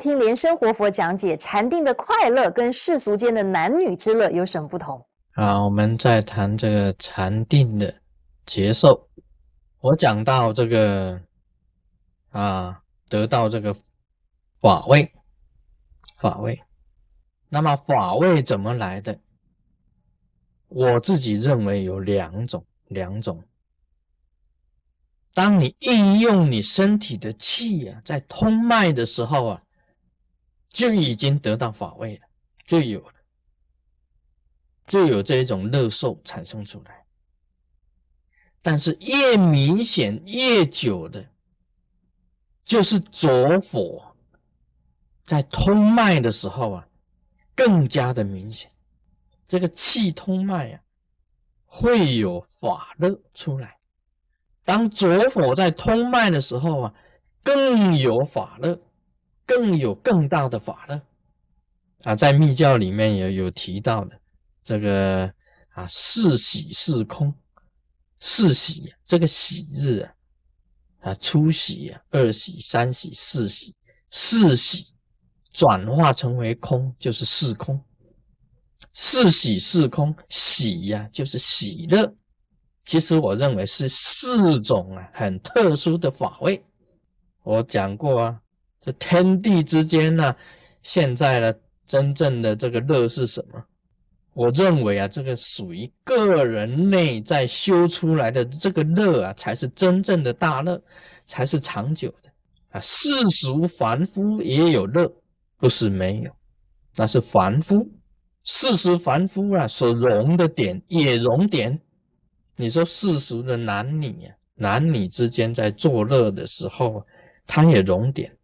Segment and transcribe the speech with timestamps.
[0.00, 5.06] 听莲生活佛讲解禅定的快乐跟世俗间的男女之乐有什么不同？
[5.34, 7.94] 啊，我们在谈这个禅定的
[8.46, 9.08] 接受，
[9.80, 11.20] 我讲到这个
[12.30, 13.76] 啊，得到这个
[14.60, 15.12] 法位，
[16.16, 16.60] 法位。
[17.50, 19.18] 那么法位怎么来的？
[20.68, 23.42] 我自己认为有两种，两种。
[25.34, 29.62] 当你运用你身体的气啊，在通脉的时候啊，
[30.70, 32.22] 就已经得到法位了，
[32.64, 33.14] 就有了，
[34.86, 37.04] 就有这一种乐受产生出来。
[38.62, 41.28] 但是越明显越久的，
[42.64, 44.16] 就是左火
[45.24, 46.86] 在通脉的时候啊。
[47.52, 48.70] 更加的明显，
[49.46, 50.80] 这个气通脉呀，
[51.66, 53.76] 会有法乐出来。
[54.64, 56.94] 当左火在通脉的时候啊，
[57.42, 58.80] 更有法乐，
[59.50, 61.02] 更有更大的法乐
[62.04, 62.14] 啊。
[62.14, 64.20] 在密教里面也有提到的
[64.62, 65.26] 这个
[65.70, 67.34] 啊，四喜四空，
[68.20, 70.14] 四喜这个喜日啊，
[71.00, 73.74] 啊初喜啊，二喜、三喜、四喜，
[74.10, 74.86] 四喜。
[75.52, 77.82] 转化成为空，就是四空，
[78.92, 82.14] 四喜四空，喜呀就是喜乐。
[82.84, 86.64] 其实我认为是四种啊很特殊的法位。
[87.42, 88.40] 我讲过啊，
[88.80, 90.34] 这天地之间呢，
[90.82, 91.54] 现在呢
[91.86, 93.62] 真正的这个乐是什么？
[94.32, 100.80] 我认为啊，这个属于个人内在修出来的这个乐啊，才是真正的大乐，
[101.26, 102.30] 才是长久的
[102.70, 102.80] 啊。
[102.80, 105.12] 世俗凡夫也有乐。
[105.58, 106.32] 不是没有，
[106.96, 107.86] 那是凡夫，
[108.44, 111.78] 世俗凡夫啊所容的点也容点。
[112.56, 117.04] 你说世俗的男女啊，男女之间在作乐的时候，
[117.46, 118.34] 他也容点，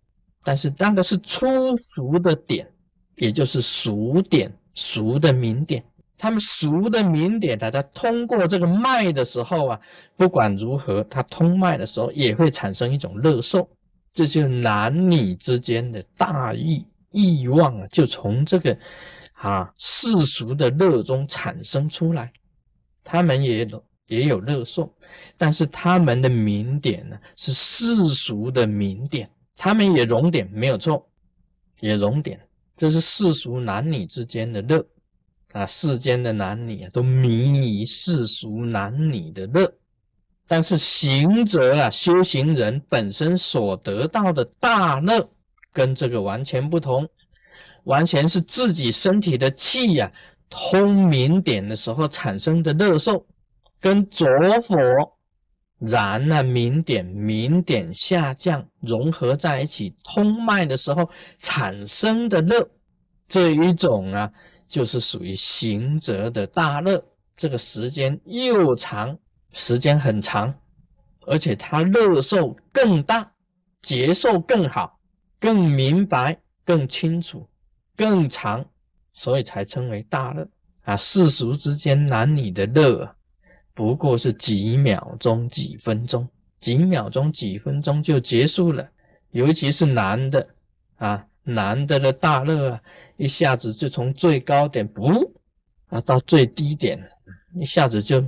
[0.47, 2.65] 但是那个是粗俗的点，
[3.17, 5.83] 也就是俗点，俗的名点。
[6.17, 9.81] 他们俗的名点，它在通过这个脉的时候啊，
[10.17, 13.69] 不管如何，它通脉的时候也会产生一种乐受，
[14.15, 16.87] 这就是男女之间的大义。
[17.11, 18.79] 欲望啊，就从这个
[19.33, 22.33] 啊世俗的乐中产生出来。
[23.03, 24.95] 他们也有也有乐受，
[25.37, 31.09] 但是他们的名点呢是世俗的名点，他们也容点没有错，
[31.81, 32.41] 也容点。
[32.77, 34.87] 这是世俗男女之间的乐
[35.53, 39.73] 啊，世间的男女啊都迷于世俗男女的乐，
[40.47, 45.29] 但是行者啊，修行人本身所得到的大乐。
[45.73, 47.07] 跟这个完全不同，
[47.85, 50.11] 完全是自己身体的气呀
[50.49, 53.27] 通明点的时候产生的乐受，
[53.79, 54.27] 跟着
[54.63, 54.77] 火
[55.79, 62.69] 然呢明点，明点下降融合在一起通脉的时候产生的乐，
[63.29, 64.33] 这一种啊
[64.67, 67.05] 就是属于行者的大乐，
[67.37, 69.19] 这个时间又长，
[69.53, 70.55] 时间很长，
[71.27, 73.33] 而且它乐受更大，
[73.83, 74.95] 节受更好。
[75.39, 77.47] 更明白、更清楚、
[77.95, 78.65] 更长，
[79.13, 80.49] 所以才称为大乐
[80.85, 80.97] 啊！
[80.97, 83.16] 世俗之间男女的乐，
[83.77, 86.27] 不过是几秒钟、几分钟，
[86.59, 88.89] 几秒钟、几分钟就结束了。
[89.33, 90.49] 尤其是男的
[90.97, 92.83] 啊，男的的大乐啊，
[93.19, 95.31] 一下子就从最高点不
[95.89, 96.99] 啊到最低点，
[97.55, 98.27] 一下子就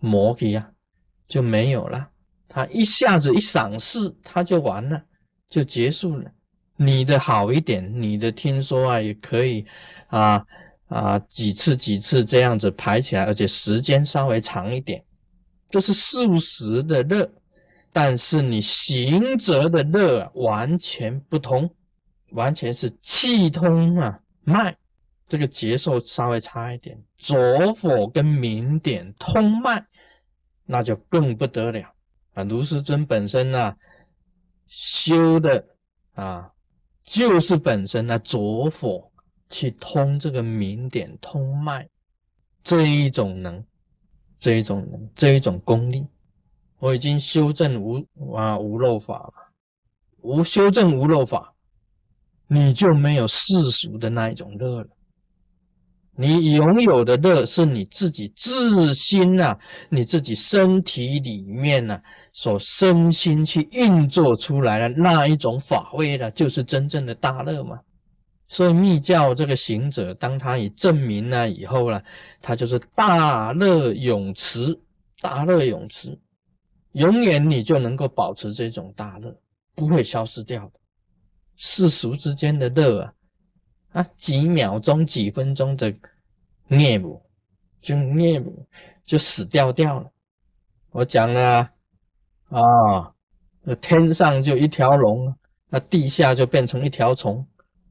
[0.00, 0.70] 磨皮啊，
[1.26, 2.10] 就没有了。
[2.46, 5.02] 他一下子一赏识，他就完了，
[5.48, 6.30] 就结束了。
[6.76, 9.64] 你的好一点，你的听说啊也可以，
[10.08, 10.44] 啊
[10.90, 15.02] 啊几次几次这样子排起来，而且时间稍微长一点，
[15.70, 17.32] 这是素食的热，
[17.92, 21.74] 但是你行者的热完全不同，
[22.32, 24.76] 完全是气通啊脉，
[25.26, 29.86] 这个节奏稍微差一点，左火跟明点通脉，
[30.66, 31.88] 那就更不得了
[32.34, 32.44] 啊！
[32.44, 33.74] 卢师尊本身呢
[34.66, 35.64] 修的
[36.14, 36.50] 啊。
[37.02, 39.09] 就是本身呢，着火
[39.50, 41.86] 去通这个明点通脉
[42.64, 43.62] 这一种能，
[44.38, 46.06] 这一种能，这一种功力，
[46.78, 48.02] 我已经修正无
[48.34, 49.32] 啊无漏法了，
[50.22, 51.52] 无修正无漏法，
[52.46, 54.88] 你就没有世俗的那一种乐了。
[56.16, 59.56] 你拥有的乐是你自己自心呐，
[59.88, 61.98] 你自己身体里面呐
[62.34, 67.78] 所身心去运作出来的那一种法位呢，就是真正的大乐嘛。
[68.50, 72.02] 所以密教这个行者，当他已证明了以后呢，
[72.40, 74.76] 他就是大乐永持，
[75.20, 76.18] 大乐永持，
[76.94, 79.32] 永远你就能够保持这种大乐，
[79.76, 80.72] 不会消失掉的。
[81.54, 83.14] 世俗之间的乐啊，
[83.92, 85.94] 啊，几秒钟、几分钟的
[86.66, 87.22] 孽母，
[87.80, 88.66] 就孽母
[89.04, 90.10] 就死掉掉了。
[90.90, 91.70] 我讲了
[92.48, 93.14] 啊，
[93.62, 95.32] 那天上就一条龙，
[95.68, 97.46] 那地下就变成一条虫，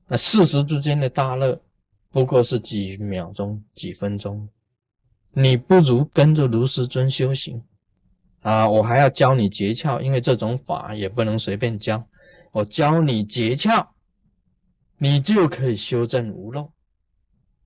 [0.10, 1.62] 那四十之间的大乐，
[2.10, 4.50] 不过是几秒钟、几分钟。
[5.34, 7.64] 你不如跟着卢师尊修行
[8.42, 8.68] 啊！
[8.68, 12.04] 我还要教你诀窍，因为这种法也不能随便教。
[12.52, 13.88] 我教你诀窍，
[14.98, 16.72] 你就可以修正无漏；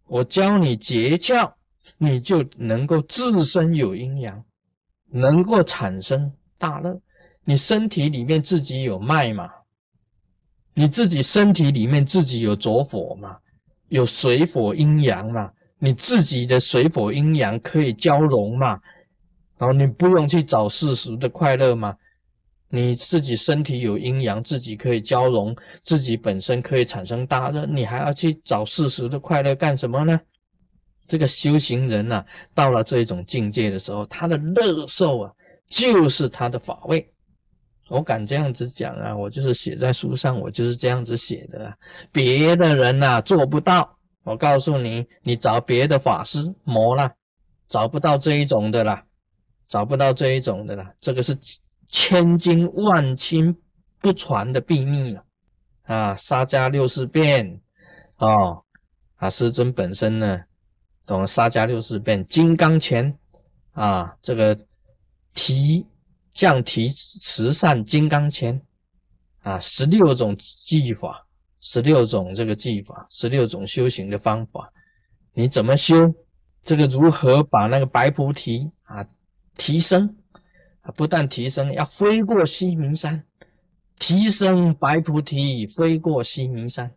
[0.07, 1.54] 我教你诀窍，
[1.98, 4.44] 你就能够自身有阴阳，
[5.10, 7.01] 能够产生大乐。
[7.45, 9.50] 你身体里面自己有脉嘛？
[10.74, 13.38] 你自己身体里面自己有浊火嘛？
[13.90, 15.52] 有水火阴阳嘛？
[15.80, 18.80] 你自己的水火阴阳可以交融嘛？
[19.58, 21.96] 然后你不用去找世俗的快乐嘛？
[22.70, 30.19] 你自己身体有阴阳，自己可以交融，自己本身可以产生大热，你还要去找世俗的快乐干什么呢？
[31.08, 35.31] 这个修行人呐，到了这种境界的时候，他的乐受啊，
[35.68, 37.12] 就是他的法位。
[37.89, 41.77] 我敢这样子讲啊，我就是写在书上，我就是这样子写的，
[42.12, 43.97] 别的人呐做不到。
[44.24, 47.12] 我告诉你，你找别的法师磨了，
[47.68, 49.03] 找不到这一种的啦，
[49.68, 50.94] 找不到这一种的啦。
[51.01, 51.38] 这个是
[51.88, 53.53] 千金万金
[54.00, 55.24] 不传的秘密了
[55.83, 56.15] 啊！
[56.15, 57.59] 沙家六四变
[58.18, 58.63] 哦，
[59.18, 60.41] 啊，师尊本身呢，
[61.06, 63.13] 懂沙家六四变，金刚拳
[63.74, 64.57] 啊，这个
[65.33, 65.85] 提
[66.33, 68.62] 降提慈善金刚拳
[69.39, 71.25] 啊，十六种技法。
[71.65, 74.69] 十六种这个技法，十六种修行的方法，
[75.33, 75.95] 你怎么修？
[76.62, 79.07] 这个如何把那个白菩提啊
[79.56, 80.13] 提升？
[80.81, 83.24] 啊，不但提升，要飞过西明山，
[83.97, 86.91] 提升白菩提，飞过西明山，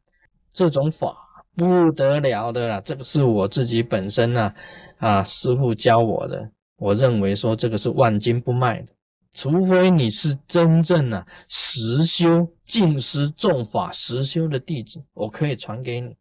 [0.52, 1.14] 这种法
[1.54, 2.80] 不得了的啦！
[2.80, 4.52] 这个是我自己本身呢，
[4.98, 8.92] 啊，师傅教我的，我认为说这个是万金不卖的。
[9.36, 16.16] 除非你是真正的实修净师重法实修的弟子，我可以传给你。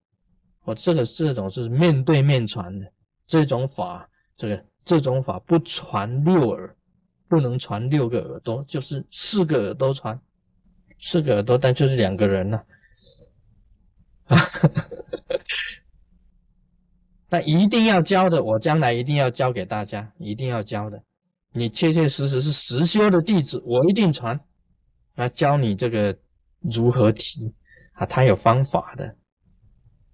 [0.66, 2.86] 我这个这种是面对面传的
[3.26, 6.76] 这种法，这个这种法不传六耳，
[7.30, 10.20] 不能传六个耳朵，就是四个耳朵传，
[11.00, 12.62] 四个耳朵，但就是两个人呢。
[17.30, 21.02] 那一定要教的，我将来一定要教给大家，一定要教的。
[21.58, 24.38] 你切切实实是实修的弟子，我一定传，
[25.16, 26.14] 啊，教你这个
[26.60, 27.54] 如何提
[27.94, 29.16] 啊，他有方法的，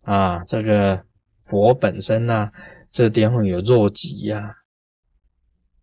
[0.04, 1.04] 啊，这个
[1.44, 2.52] 佛本身呢，
[2.92, 4.54] 这地方有弱极呀，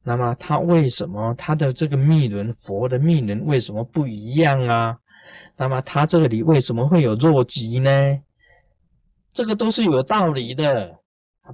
[0.05, 4.96] 那么他为什么他的这个密轮佛的密轮为什么不一样啊？
[5.56, 7.90] 那么他这里为什么会有弱极呢？
[9.32, 11.00] 这个都是有道理的，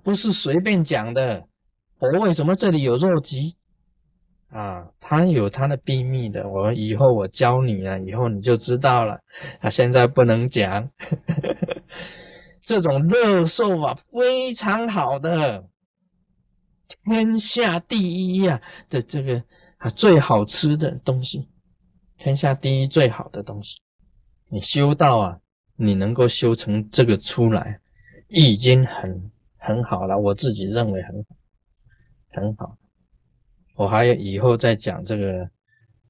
[0.03, 1.49] 不是随便讲的。
[1.99, 3.57] 佛为什么这里有弱极？
[4.55, 9.19] 啊，他有他的秘密的，我以后我教你了，以后你就知道了。
[9.59, 10.89] 啊，现在不能讲，
[12.63, 15.69] 这种乐寿啊，非常好的，
[17.03, 19.43] 天下第一呀的这个
[19.79, 21.49] 啊最好吃的东西，
[22.17, 23.81] 天下第一最好的东西，
[24.51, 25.41] 你修道啊，
[25.75, 27.81] 你能够修成这个出来，
[28.29, 31.37] 已经很很好了，我自己认为很好，
[32.31, 32.79] 很好。
[33.77, 35.49] 我还有以后再讲这个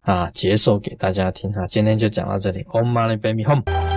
[0.00, 1.66] 啊，结束给大家听哈。
[1.66, 2.62] 今天就讲到这里。
[2.64, 3.93] ，Om money baby home。